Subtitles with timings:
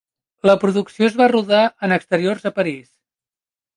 [0.49, 2.89] La producció es va rodar en exteriors a París.